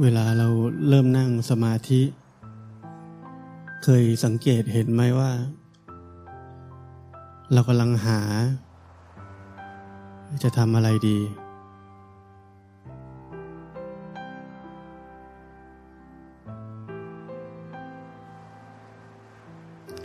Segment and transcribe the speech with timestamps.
[0.00, 0.48] เวลาเรา
[0.88, 2.00] เริ่มนั่งสมาธิ
[3.84, 5.32] เคยสังเกตเห็นไหมว่า
[7.52, 8.20] เรากำลังหา
[10.42, 11.18] จะทำอะไรดี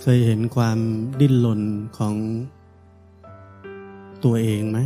[0.02, 0.80] เคยเห็นความ
[1.20, 1.62] ดิ้นรน
[1.98, 2.16] ของ
[4.24, 4.80] ตัวเองไหม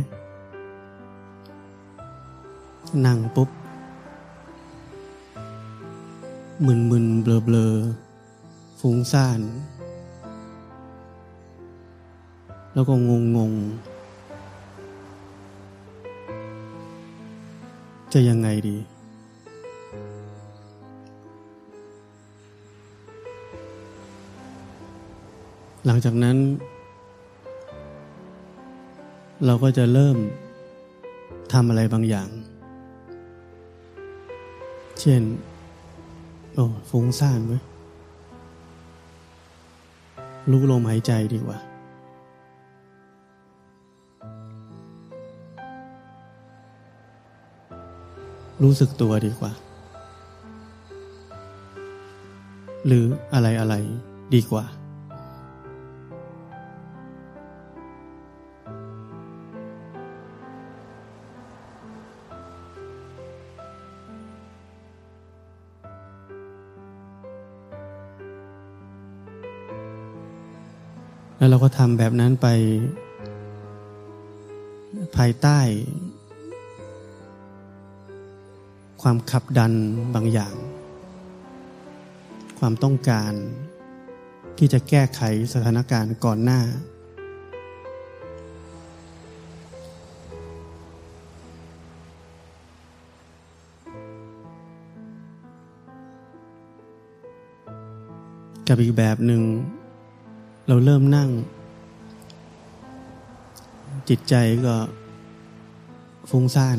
[3.06, 3.50] นั่งปุ๊บ
[6.66, 7.72] มึนมึนเบลอเบลอ
[8.80, 9.40] ฟุ้งซ่าน
[12.74, 13.52] แล้วก็งงงง
[18.12, 18.76] จะยังไงดี
[25.86, 26.36] หลังจากนั้น
[29.46, 30.16] เราก็จะเริ่ม
[31.52, 32.28] ทำอะไรบางอย่าง
[35.00, 35.22] เช่น
[36.54, 37.54] โอ้ฟุ้งซ่านไหม
[40.50, 41.58] รู้ลมหายใจดีกว่า
[48.62, 49.52] รู้สึกตัวดีกว่า
[52.86, 53.74] หรืออะไรอะไร
[54.34, 54.64] ดีกว่า
[71.42, 72.48] แล้วเราก็ทำแบบนั้นไป
[75.16, 75.58] ภายใต้
[79.02, 79.72] ความขับดัน
[80.14, 80.54] บางอย่าง
[82.58, 83.32] ความต้องการ
[84.58, 85.20] ที่จะแก้ไข
[85.52, 86.60] สถานการณ์ก่อนหน้า
[98.68, 99.42] กับอีกแบบหนึ่ง
[100.68, 101.28] เราเริ่มนั่ง
[104.08, 104.34] จิตใจ
[104.66, 104.76] ก็
[106.30, 106.78] ฟุ้งซ่าน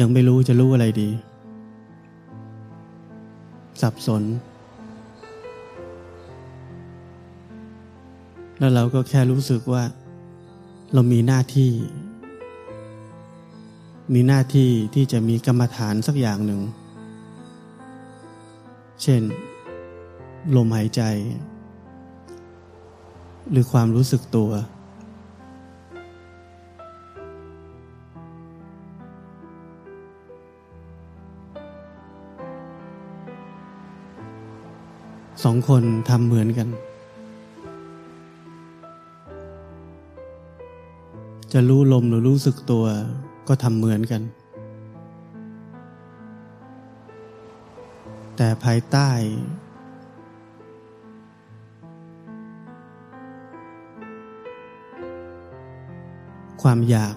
[0.00, 1.10] ยังไม่รู้จะรู้อะไรดี
[3.80, 4.22] สับสน
[8.58, 9.84] แล้วเราก็แค่รู้สึกว่า
[10.94, 11.72] เรามีหน้าที่
[14.14, 16.60] มีหน้าที่ที่จะมีกรรมฐานสักอย่างหนึ่ง
[19.02, 19.22] เช่น
[20.56, 21.02] ลมหายใจ
[23.50, 24.50] หรือความรู้สึกตัว
[35.44, 36.68] สองคนทำเหมือนกัน
[41.52, 42.84] จะรู้ลมหรือรู้สึกตัว
[43.48, 44.22] ก็ทำเหมือนกัน
[48.36, 49.10] แต่ภายใต้
[56.70, 57.16] ความอยาก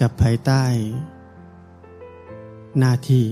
[0.00, 0.62] กับภายใต้
[2.78, 3.24] หน้าที่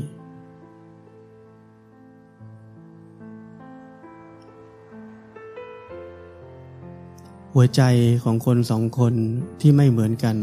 [7.54, 7.82] หัวใจ
[8.24, 9.14] ของคนสองคน
[9.60, 10.36] ที่ไม่เหมือนกัน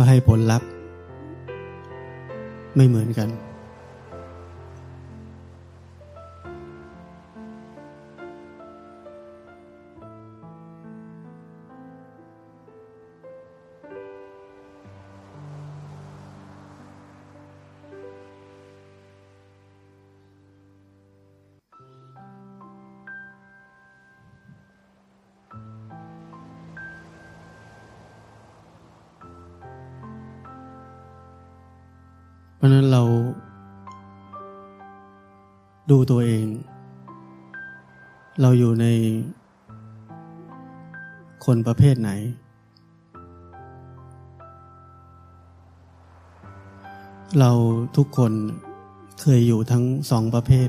[0.00, 0.68] ก็ให้ผลลัพธ์
[2.76, 3.28] ไม่เหมือนกัน
[38.42, 38.86] เราอยู่ใน
[41.44, 42.10] คนประเภทไหน
[47.38, 47.50] เรา
[47.96, 48.32] ทุกคน
[49.20, 50.68] เคยอยู่ทั้งสองประเภท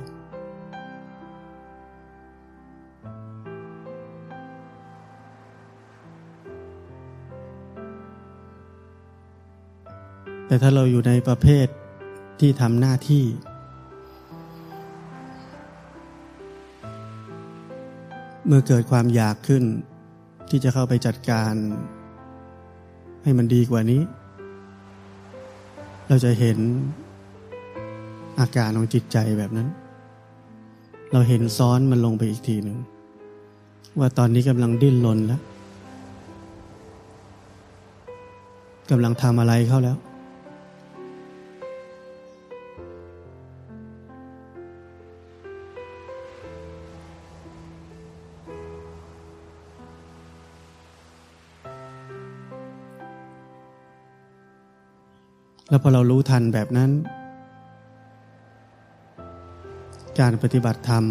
[10.48, 11.68] แต่ถ้าเราอยู่ในประเภท
[12.40, 13.26] ที่ทำหน้าที่
[18.52, 19.64] เมื่อเกิดความอยากขึ้น
[20.50, 21.54] ที่จะเข้าไปจัดการ
[23.24, 24.02] ให้มันดีกว่านี้
[26.08, 26.58] เราจะเห็น
[28.40, 29.68] อาการของจิตใจแบบนั้น
[31.12, 32.78] เราเห็นซ้อนมันลงไปอีกทีหนึ่ง
[34.00, 35.42] ว่าตอนนี้กำลังดิ้นรนแล้ว
[38.92, 39.98] กำลังทำอะไรเข้าแล้ว
[55.70, 56.92] แล้วพอเรารู้ทันแบบนั้น
[60.20, 61.04] การปฏิบัติธรรม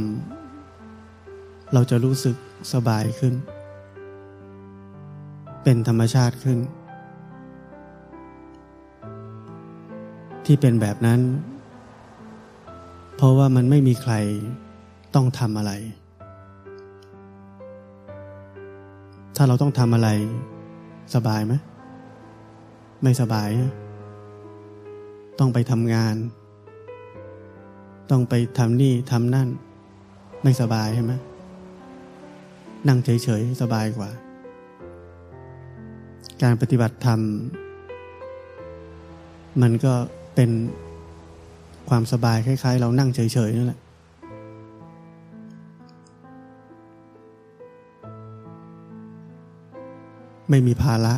[1.73, 2.37] เราจะรู้สึก
[2.73, 3.35] สบายขึ้น
[5.63, 6.59] เป็นธรรมชาติขึ้น
[10.47, 11.21] ที่เป็นแบบนั้น
[13.17, 14.15] เพราะว่ามันไม่มีใคร
[15.15, 15.73] ต้องทำอะไร
[19.37, 20.09] ถ้าเราต้องทำอะไร
[21.15, 21.55] สบายไหม
[23.03, 23.75] ไม่สบายนะ
[25.39, 26.17] ต้องไปทำงาน
[28.11, 29.49] ต้องไปทำนี่ทำนั่น
[30.43, 31.13] ไม่สบายใช่ไหม
[32.89, 34.11] นั่งเฉยๆ สบายกว่า
[36.43, 37.21] การปฏิบัติธรรม
[39.63, 39.95] มันก็
[40.35, 40.51] เป็น
[41.89, 43.81] ความสบายคล้าย ๆ เรานั่งเฉยๆนั่นแหละ
[50.51, 51.15] ไม่มีภาระ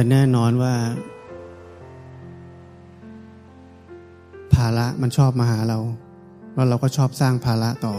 [0.00, 0.74] แต่แน่นอนว่า
[4.54, 5.78] ภาระมันชอบมาหาเรา
[6.54, 7.94] แล้วเราก็ชอบสร้างภาระต่อ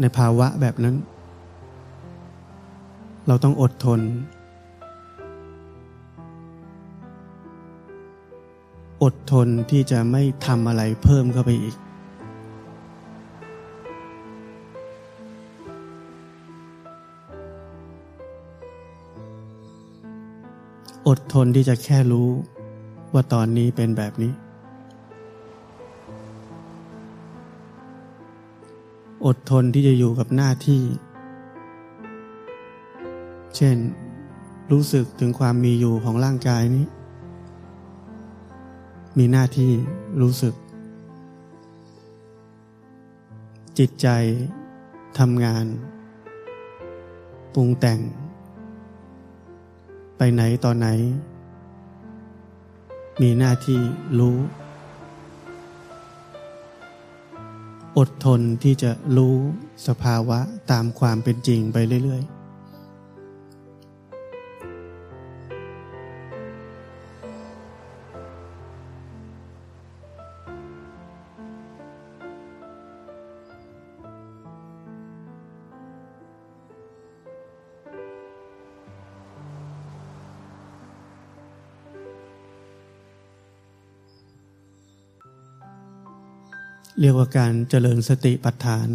[0.00, 0.96] ในภาวะแบบนั้น
[3.26, 4.00] เราต้องอดทน
[9.02, 11.76] อดทนที่จะไม่ทำอะไรเพิ่มเข้าไปอีก
[21.10, 22.28] อดทนที่จะแค่รู้
[23.14, 24.32] ว่าตอนนี้เป็นแบบนี้
[29.26, 30.82] อดทนที่จะอยู่กับหน้าที่
[33.56, 33.76] เช่น
[34.72, 36.86] รู้สึกถึงความมีอยู่ของร่างกายนี้
[39.18, 39.70] มีหน้าที่
[40.20, 40.54] รู้สึก
[43.78, 44.08] จิตใจ
[45.18, 45.66] ทำงาน
[47.54, 48.00] ปรุงแต่ง
[50.22, 50.88] ไปไหนตอนไหน
[53.20, 53.80] มีหน้าที่
[54.18, 54.36] รู้
[57.98, 59.34] อดทนที่จะรู้
[59.86, 60.38] สภาวะ
[60.70, 62.39] ตามความเป็นจริงไปเรื่อย ๆ
[87.02, 88.88] เรียกว่าการเจริญสติปัฏฐาน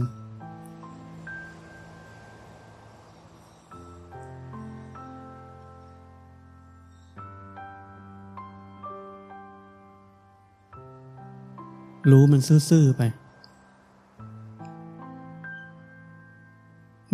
[12.12, 13.02] รู้มันซื่อๆไป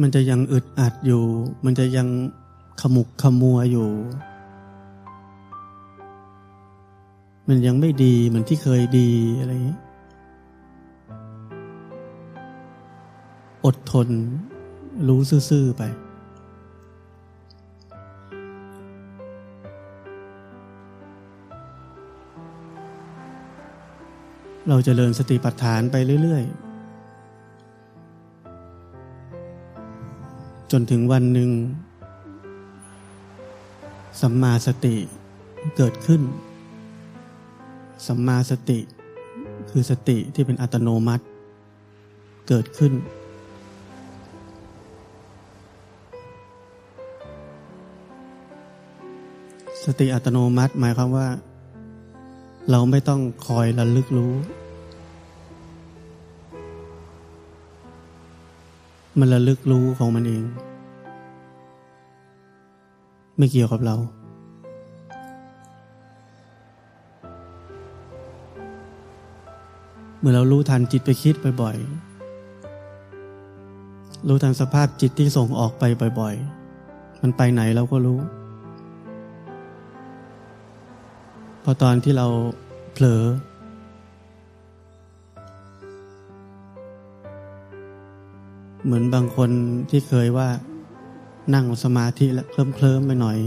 [0.02, 1.24] มันจะยังอึดอัดอยู่
[1.66, 2.08] มันจะยัง
[2.82, 3.90] ขมุกขมัวอยู่
[7.48, 9.10] มันยังไม่ดีเหมือนที่เคยดี
[9.42, 9.80] อะไรอย่างนี้
[13.66, 14.08] อดทน
[15.08, 15.84] รู้ซื่อๆไป
[24.70, 26.72] เราจเจริญสติปัฏฐานไปเรื่อย ๆ
[30.72, 31.52] จนถึงวันหนึ่ง
[34.22, 34.96] สัมมาสติ
[35.78, 36.22] เกิดขึ้น
[38.08, 38.80] สัมมาสติ
[39.70, 41.26] คือสติที่เป็นอัตโนมัติ
[42.48, 42.94] เกิดขึ้น
[49.86, 51.28] สติอัตโนมัติหมายความว่า
[52.72, 54.34] เราไม่ต้องคอยระลึกรู้
[59.20, 60.44] มันระลึกรู้ของมันเอง
[63.38, 63.96] ไม่เกี่ยวกับเรา
[70.20, 75.84] เมื่อเรารู้ทันจิตไปคิดบ่อยๆรู้ทันสภาพจิตที่ส่งออกไป
[76.20, 76.36] บ่อย
[76.80, 78.20] ๆ มันไปไหนเราก็รู้
[81.64, 82.28] พอตอนที่เรา
[82.94, 83.24] เผลอ
[88.84, 89.50] เหมือนบางคน
[89.90, 90.50] ที่เคยว่า
[91.54, 93.38] นั่งสมาธิแล้วเคลิ้มเคลิ้มไปหน่อย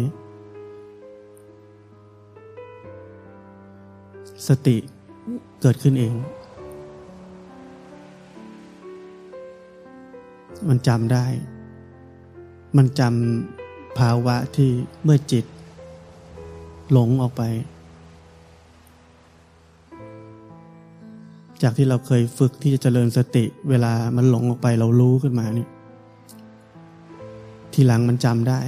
[4.49, 4.77] สติ
[5.61, 6.15] เกิดขึ้นเอง
[10.69, 11.27] มันจำได้
[12.77, 14.71] มันจำภาวะที่
[15.03, 15.45] เมื่อจิต
[16.93, 17.43] หลงออกไป
[21.65, 25.69] จากที่เราเคยฝึกที่จะเจริญสติ เวลามันหลงออกไปเรารู้ขึ้นมาเนี่ย
[27.73, 28.61] ทีหลังมันจำได้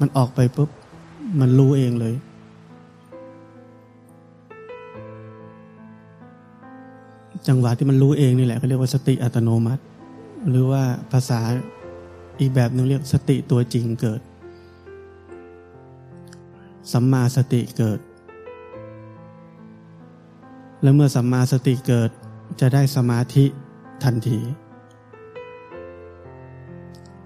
[0.00, 0.70] มันออกไปปุ๊บ
[1.40, 2.14] มันรู้เองเลย
[7.48, 9.82] จังหวะที่มันรู้เองนี่แหละเขาเรียกว่าสติอัตโนมัติ
[10.48, 10.82] หรือว่า
[11.12, 11.40] ภาษา
[12.40, 14.20] อีกแบบหนึ่งเรียกสติตัวจริงเกิด
[16.92, 17.98] สัมมาสติเกิด
[20.82, 22.10] และเมื่อสัมมาสติเกิด
[22.60, 23.44] จะได้สมาธิ
[24.04, 24.38] ทันที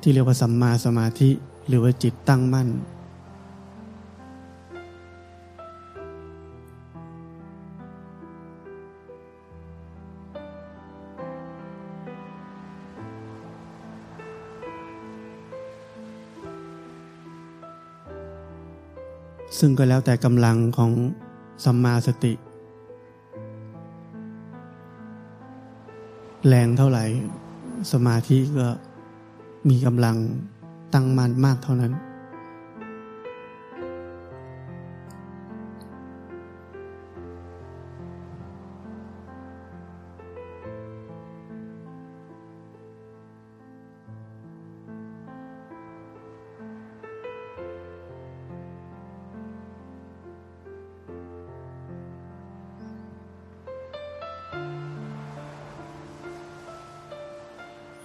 [0.00, 1.30] ที่เรียกว่าสัมมาสมาธิ
[1.68, 2.68] หรือว่าจิตตั้งมั่น
[19.58, 20.90] ซึ่งก็แล้วแต่กำลังของ
[21.64, 22.32] สัมมาสติ
[26.48, 27.04] แรงเท่าไหร่
[27.92, 28.68] สมาธิก็
[29.68, 30.16] มีกำลัง
[30.94, 31.92] ตั้งมั่นมากเท่านั้น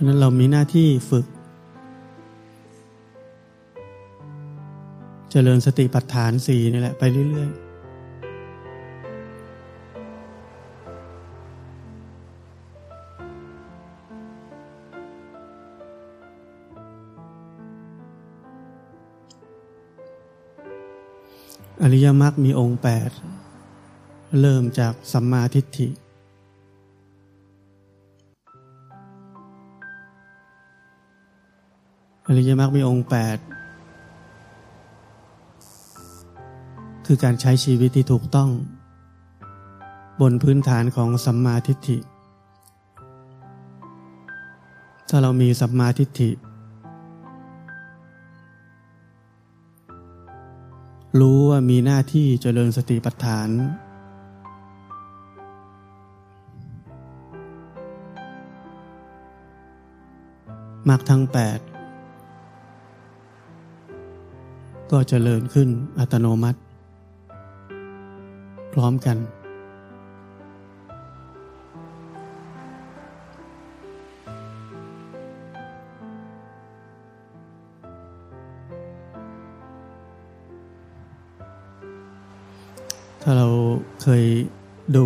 [0.07, 1.25] นั้นเรามีหน้าที่ฝึก
[5.31, 7.69] เจริญสติปัฏฐานสี่นี่แหละไปเรื่อย ๆ
[21.81, 23.09] อริยมรรคมีองค์แปด
[24.41, 25.87] เริ่มจากสัมมาทิฏฐิ
[32.31, 33.37] อริยมรรคมีองค์แปด
[37.05, 38.49] คือการใช้ชีวิตที่ถูกต้อง
[40.21, 41.97] บนพื้นฐานของสัมมาทิฏฐิ
[45.09, 46.31] ถ้าเรามีสัมมาทิฏฐิ
[51.19, 53.49] รู้ว่ามีหน้าที่เจริญสติปัฏฐาน
[60.89, 61.23] มรรคทั้ง
[61.59, 61.59] ด
[64.91, 65.69] ก็จเจริญขึ้น
[65.99, 66.59] อัตโนมัติ
[68.73, 69.17] พร้อมกัน
[83.21, 83.47] ถ้าเรา
[84.01, 84.23] เคย
[84.95, 85.05] ดู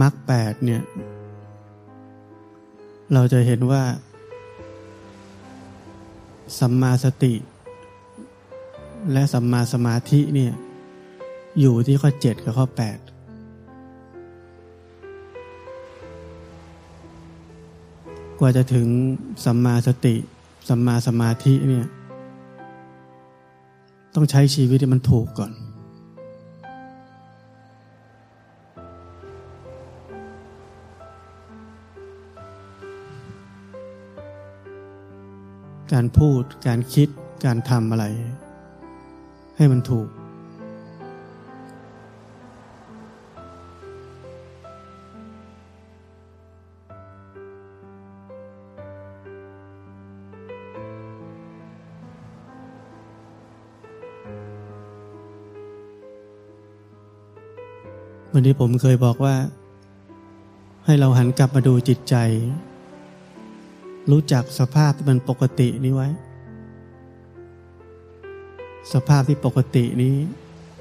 [0.00, 0.82] มรรคแปดเนี่ย
[3.14, 3.82] เราจะเห็นว่า
[6.58, 7.34] สัมมาสติ
[9.12, 10.52] และสัมมาสมาธิเนี่ย
[11.60, 12.98] อยู่ที่ข้อเจ็ดกับข้อแปด
[18.38, 18.86] กว่าจะถึง
[19.44, 20.14] สัมมาสติ
[20.68, 21.86] สัมมาสมาธิเนี่ย
[24.14, 25.52] ต้องใช้ชีวิตที่มันถูกก่อน
[35.94, 37.08] การพูด การคิด
[37.44, 38.04] การทำอะไร
[39.56, 40.08] ให้มันถูก
[58.32, 59.34] วันนี้ผมเคยบอกว่า
[60.84, 62.16] ให้เราหันกลับมาดูจิตใจ
[64.10, 66.08] รู้จักสภาพที่มันปกตินี้ไว้
[68.92, 70.14] สภาพที่ปกตินี้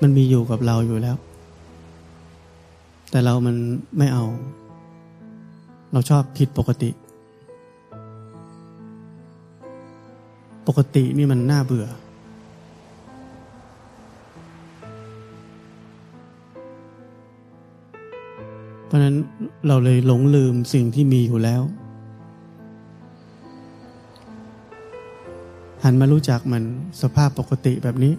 [0.02, 1.18] มันมีอยู่กับเราอยู่แล้ว
[3.12, 3.56] แต่เรามัน
[3.98, 4.26] ไม่เอา
[5.92, 6.90] เราชอบผิดปกติ
[10.68, 11.88] ปกตินี่มันน่าเบื่อ
[18.86, 19.16] เพราะนั้น
[19.68, 21.62] เราเลยหลงลืมสิ่งที่มีอยู่แล้ว
[25.84, 26.64] หันมารู้จักมัน
[27.02, 28.14] สภาพปกติแบบนี้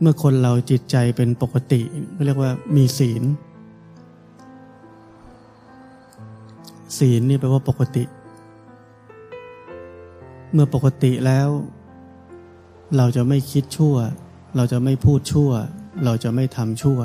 [0.00, 1.80] เมื่อคนเราจิตใจเป็นปกติ
[2.24, 3.22] เรียกว่ามีศีล
[6.98, 8.04] ศีลนี่แปลว่าปกติ
[10.52, 11.48] เมื่อปกติแล้ว
[12.96, 13.96] เราจะไม่คิดชั่ว
[14.56, 15.50] เราจะไม่พูดชั่ว
[16.04, 16.98] เราจะไม่ทำชั่ว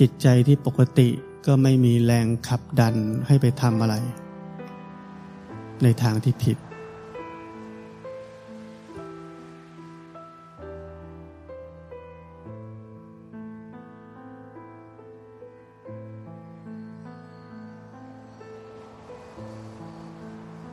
[0.00, 1.08] จิตใจที่ปกติ
[1.46, 2.94] ก็ไม่มีแรงขับดัน
[3.26, 3.94] ให้ไปทำอะไร
[5.82, 6.58] ในทางที่ผิด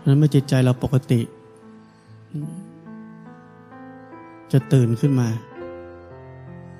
[0.05, 1.21] นั้นเมื่อจิตใจเราปกติ
[4.51, 5.29] จะตื่นขึ้นมา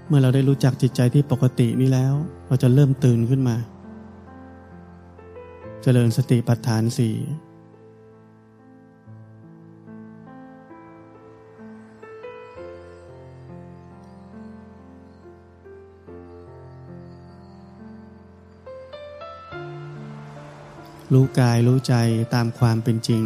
[0.08, 2.13] เมื่อเราได้รู้จักจิตใจที่ปกตินี้แล้ว
[2.48, 3.62] เราจะเริ่มตื่นขึ้นมาจ
[5.84, 7.15] เจริญสติปัฏฐานสี่
[21.13, 21.96] รู้กายรู้ใจ
[22.34, 23.24] ตามความเป็นจริง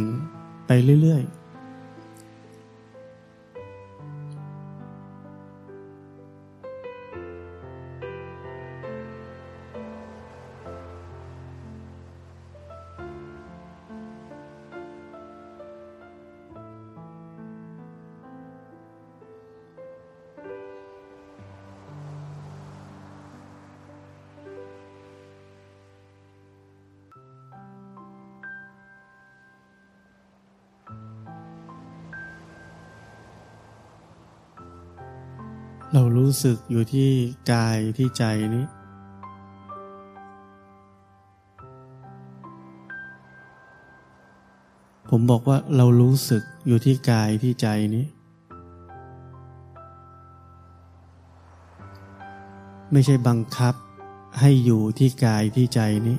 [0.66, 0.70] ไป
[1.02, 1.47] เรื่อยๆ
[36.28, 37.10] รู้สึกอยู่ที่
[37.52, 38.66] กายที่ใจนี้
[45.10, 48.06] ผมบอกว่าเรารู้สึกอยู่ที่กายที่ใจนี้
[52.92, 53.74] ไม่ใช่บังคับ
[54.40, 56.18] ให้อยู่ที่กายที่ใจนี้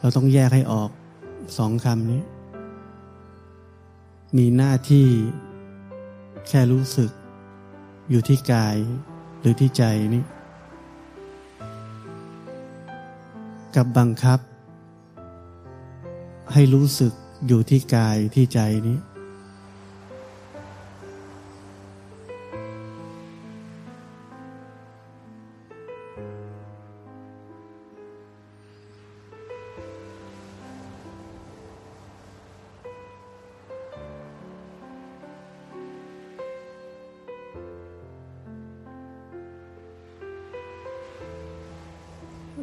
[0.00, 0.90] เราต้องแยกให้ออก
[1.58, 2.22] สองคำนี้
[4.38, 5.08] มีหน้าที่
[6.48, 7.10] แค่รู้สึก
[8.10, 8.76] อยู่ที่กาย
[9.40, 10.24] หรือที่ใจนี้
[13.76, 14.40] กับบังคับ
[16.52, 17.12] ให้รู้สึก
[17.46, 18.98] อยู่ที่กายที่ใจนี้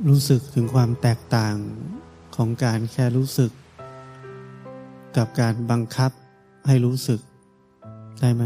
[0.07, 1.55] รู้สึกถึงความแตกต่าง
[2.35, 3.51] ของการแค่รู้สึก
[5.17, 6.11] กับการบังคับ
[6.67, 7.19] ให้รู้สึก
[8.19, 8.43] ได้ไหม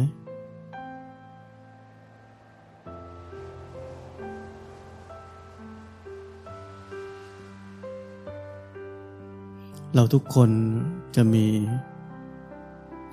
[9.95, 10.49] เราทุกคน
[11.15, 11.45] จะมี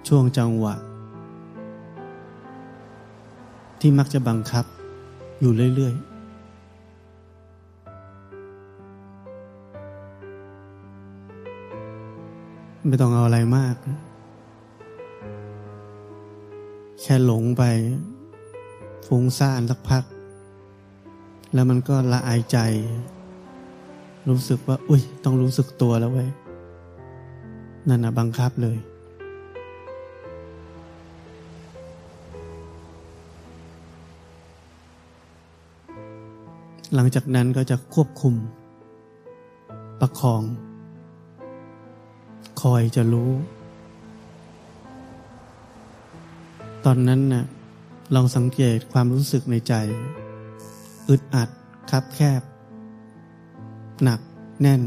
[0.08, 0.74] ช่วงจังหวะ
[3.80, 4.64] ที่มักจะบังคับ
[5.40, 6.17] อยู่เรื่อย ๆ
[12.88, 13.76] ไม่ต้องเอาอะไรมาก
[17.00, 17.62] แค่หลงไป
[19.06, 20.04] ฟุ้งซ่านสักพัก
[21.54, 22.58] แล้วมันก็ละอายใจ
[24.28, 26.28] รู้สึกว่า อุ้ย ต้องรู้สึกตัวแล้วเว้ย
[27.88, 28.78] นั่นนะบังคับเลย
[36.94, 38.34] หลังจากนั้นก็จะควบคุม
[40.00, 40.42] ประคอง
[42.60, 43.30] คอยจะรู้
[46.84, 47.44] ตอนนั้นนะ่ะ
[48.14, 49.74] ลองสังเกตความรู้สึกในใจ
[51.08, 51.48] อึดอัด
[51.90, 52.42] คับแคบ
[54.04, 54.20] หนัก
[54.60, 54.82] แน่น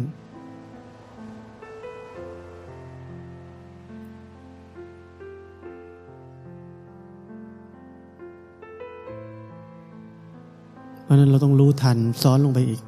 [11.03, 12.81] เพราะนั้นเราต้องรู้ทันซ้อนลงไปอีก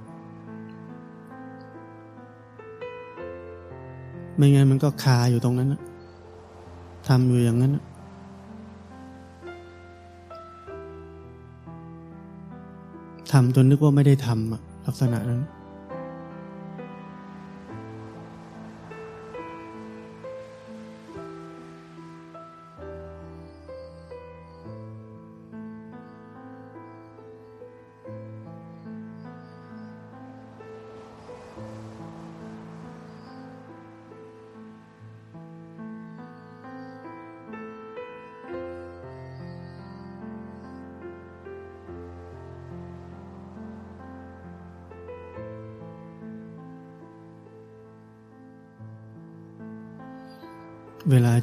[4.36, 5.74] ไม่งั้นมันก็คาอยู่ตรงนั้น
[7.08, 7.72] ทำอยู่อย่างนั้น
[13.32, 15.42] ทำจนนึกว่าไม่ได้ทำลักษณะนั้น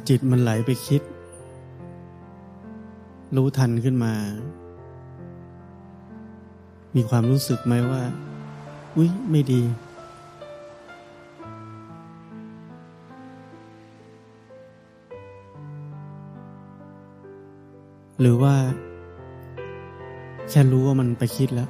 [0.09, 1.01] จิตมันไหลไปคิด
[3.35, 4.13] รู้ทันขึ้นมา
[6.95, 8.01] มีความรู้สึกไหมว่า
[8.95, 9.61] อุ๊ย ไม่ดี
[18.19, 18.55] หรือว่า
[20.49, 21.69] แค่รู้ว่ามันไปคิดแล้ว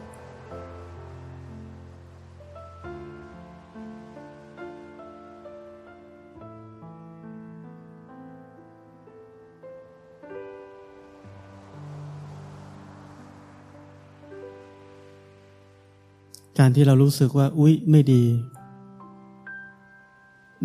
[16.63, 18.23] การที่เรารู้สึกว่า อุ๊ย ไม่ดี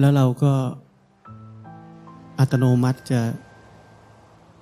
[0.00, 0.52] แล้วเราก็
[2.38, 3.20] อัตโนมัติจะ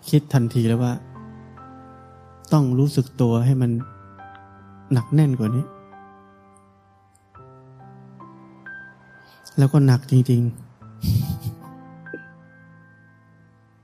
[0.09, 0.93] คิดทันทีแล้วว่า
[2.53, 3.71] ต้องรู้สึกตัวให้มัน
[4.93, 5.65] หนักแน่นกว่านี้
[9.59, 10.43] แล้วก็หนักจริง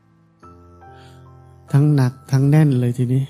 [0.01, 3.25] ๆ ทั้งหนักทั้งแน่นเลยทีนี้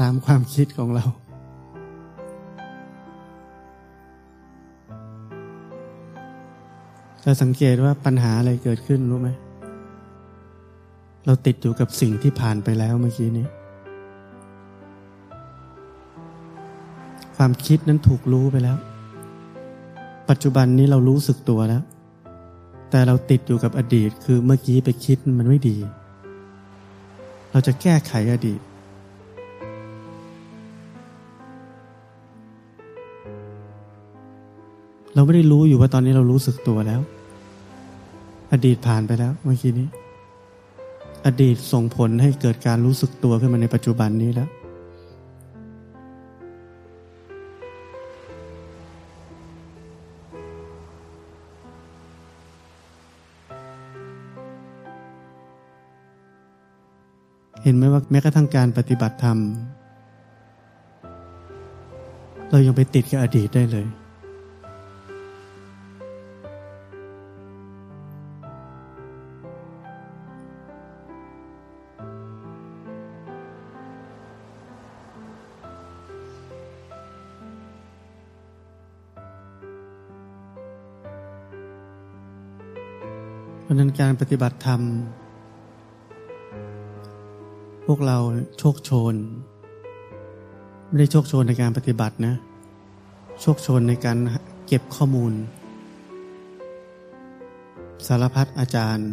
[0.00, 1.06] ตามความคิดของเรา
[7.24, 9.30] จะสังเกตว่าปัญหาอะไรเกิดขึ้นรู้ไหม
[11.26, 13.46] เราติดอยู่กับสิ่งที่ผ่านไปแล้วเมื่อกี้นี้
[17.36, 18.78] ความคิดนั้นถูกรู้ไปแล้ว
[20.28, 21.82] ปัจจุบันนี้เรารู้สึกตัวแล้ว
[22.90, 25.76] แต่เราติดอยู่กับอดีตคือเมื่อกี้ไปคิดมันไม่ดี
[27.50, 28.60] เราจะแก้ไขอดีต
[35.18, 37.00] เราไม่ได้รู้อยู่ว่าตอนนี้เรารู้สึกตัวแล้ว
[38.52, 39.88] อดีตผ่านไปแล้วเมื่อกี้นี้
[41.26, 44.48] อดีตส่งผลให้เกิดการรู้สึกตัวขึ้นมาในปัจจุบันนี้แล้ว
[57.62, 59.38] เห็นไหมว่าแม้กระทั่งการปฏิบัติธรรม
[62.50, 84.82] เรายังไปติดกับอดีตได้เลยาะนั้นการปฏิบัติธรรม
[87.86, 88.18] พวกเรา
[88.58, 89.14] โชคโชน
[90.86, 92.34] ไม่ได้โชคโชนในการปฏิบัตินะ
[93.40, 94.18] โชคโชนในการ
[94.66, 95.32] เก็บข้อมูล
[98.06, 99.08] สารพัดอาจารย์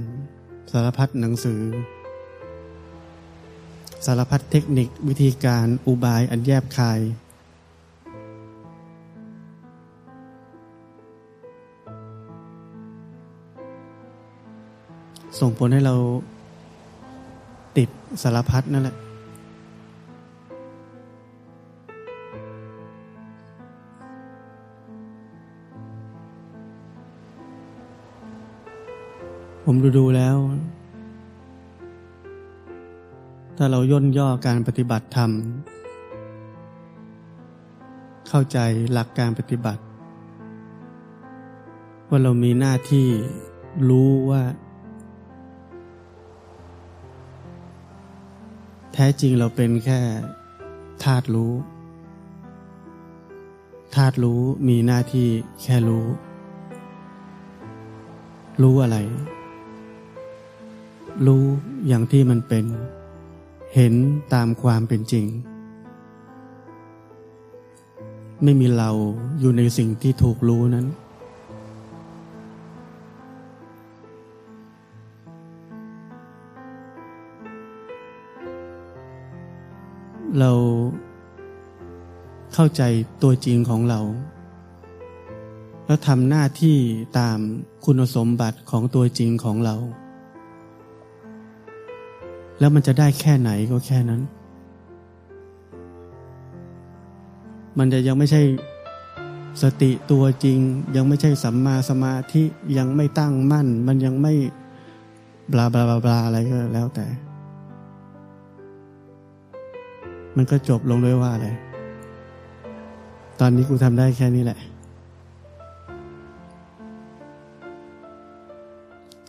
[0.72, 1.62] สารพัดหนังสือ
[4.06, 7.00] สารพัดเทคนิควิธีการอุบายอันแยบคาย
[15.40, 15.96] ส่งผลให้เรา
[17.78, 17.90] ติด
[18.22, 18.96] สารพัดนั่นแหละ
[29.66, 30.38] ผมดูดูแล้ว
[33.58, 35.32] ถ้าเราย่นย่อการปฏิบัติธรรม
[38.30, 38.58] เข้าใจ
[38.94, 39.82] หลักการปฏิบัติ
[42.10, 43.08] ว่าเรามีหน้าที่
[43.90, 44.42] รู้ว่า
[48.98, 50.00] แท้จริงเราเป็นแค่
[51.04, 51.54] ธาตุรู้
[53.96, 55.28] ธาตุรู้มีหน้าที่
[55.62, 56.06] แค่รู้
[58.62, 58.98] รู้อะไร
[61.26, 61.44] รู้
[61.88, 62.66] อย่างที่มันเป็น
[63.76, 63.94] เห็น
[64.34, 65.26] ตามความเป็นจริง
[68.44, 68.90] ไม่มีเรา
[69.40, 70.88] อยู่ในสิ่งที่ถูกรู้นั้น
[80.40, 80.52] เรา
[82.54, 82.82] เข้าใจ
[83.24, 84.00] ตัวจริงของเรา
[85.86, 86.78] แล้วทำหน้าที่
[87.20, 87.38] ตาม
[87.86, 89.76] คุณสมบัติของตัวจริงของเรา
[92.60, 94.22] แล้วมันจะได้แค่ไหนก็แค่นั้น
[97.78, 98.42] มันจะยังไม่ใช่
[99.62, 100.60] สติตัวจริง
[100.96, 102.44] ยังไม่ใช่สัมมาสมาธิ
[102.78, 104.34] ยังไม่ตั้งมั่น มันยังไม่
[105.52, 107.06] บลาบลาบลาอะไรก็แล้วแต่
[110.36, 111.48] มันก็จบลงด้วยว่าอะไร
[113.40, 114.60] ตอนนี้กูทำได้แค่นี้แหละ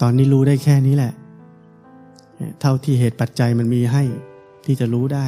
[0.00, 1.12] ตอนนี้รู้ได้แค่นี้แหละ
[2.60, 4.02] เท่าที่เหตุปัจจัยมันมีให้
[4.64, 5.26] ที่จะรู้ได้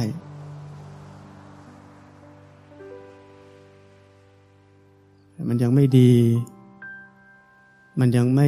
[5.47, 6.11] มันยังไม่ดี
[7.99, 8.47] มันยังไม่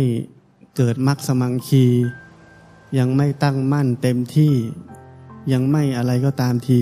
[0.75, 1.85] เกิดมักสมังคี
[2.97, 4.53] ยังไม่ตั้งมั่นเต็มที่
[5.53, 6.79] ยังไม่อะไรก็ตามที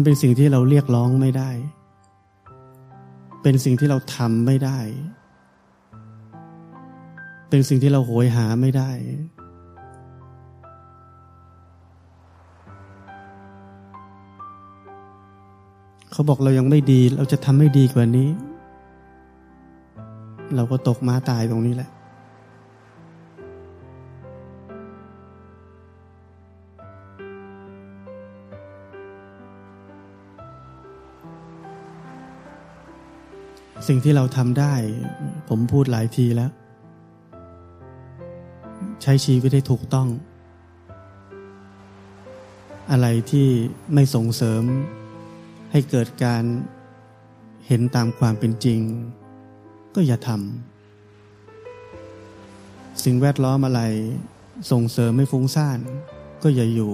[0.00, 1.50] มันเป็นสิ่งที่เราเรียกร้องไม่ได้
[3.42, 4.78] เป็นสิ่งที่เราทำไม่ได้
[7.50, 8.90] เป็นสิ่งที่เราโหยหาไม่ได้
[16.12, 18.28] เขาบอกเรายังไม่ดี เราจะทำให้ดีกว่านี้
[20.54, 21.90] เราก็ตกม้าตายตรงนี้แหละ
[33.88, 34.74] สิ่งที่เราทำได้
[35.48, 36.50] ผมพูดหลายทีแล้ว
[39.02, 40.08] ใช้ชีวิตให้ถูกต้อง
[42.90, 43.48] อะไรที่
[43.94, 44.62] ไม่ส่งเสริม
[45.72, 46.44] ให้เกิดการ
[47.66, 48.80] เห็นตามความเป็นจริง
[49.94, 53.82] ก็อย่าทำสิ่งแวดล้อมอะไร
[54.70, 55.78] ส่งเสริมให้ฟุ้งซ่าน
[56.42, 56.92] ก็อย่าอยู่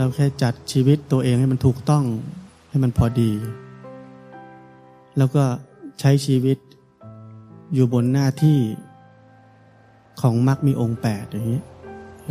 [0.00, 2.04] เราแค่จัดชีวิตตัวเองให้มันถูกต้อง
[2.70, 3.30] ให้มันพอดี
[5.18, 5.44] แล้วก็
[6.00, 6.58] ใช้ชีวิต
[7.74, 8.58] อยู่บนหน้าที่
[10.20, 11.62] ของมรรคมีองค์แปดอย่างนี้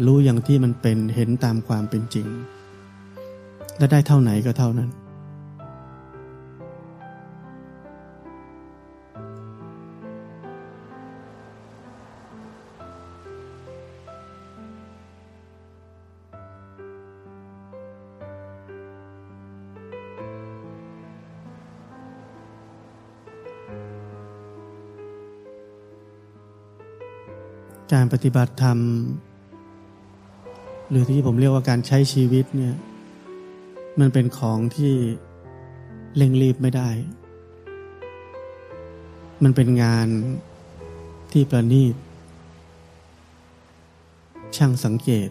[0.06, 2.28] รู้อย่างที่มันเป็นเห็นตามความเป็นจริง
[3.78, 4.90] และได้เท่าไหนก็เท่านั้น
[27.94, 28.80] การปฏิบัติธรรม
[30.90, 32.76] หรือที่ผมเรียกว่าการใช้ชีวิตเนี่ย
[34.00, 34.94] มันเป็นของที่
[36.16, 36.90] เร่งรีบไม่ได้
[39.44, 40.08] มันเป็นงาน
[41.32, 41.96] ที่ประณีต
[44.56, 45.30] ช่างสังเกต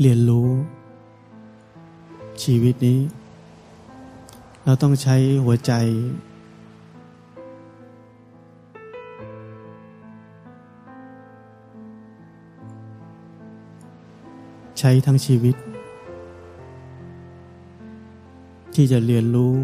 [0.00, 0.48] เรียนรู้
[2.42, 3.00] ชีวิตนี้
[4.64, 5.72] เราต้องใช้หัวใจ
[14.84, 15.56] ช้ทั้งชีวิต
[18.74, 19.54] ที่จะเรียนรู้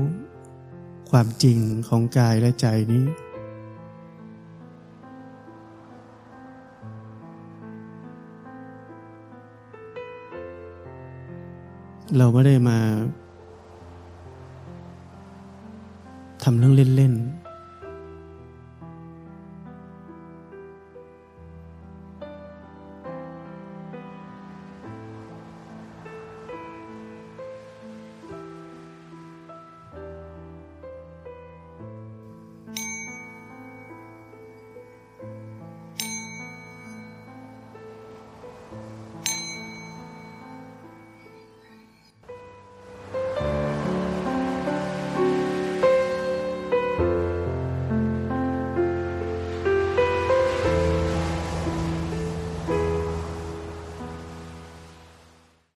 [1.10, 3.04] ความจริงของกายและใจนี้
[12.16, 12.78] เราไม่ได้มา
[16.42, 17.39] ทำเรื่องเล่นๆ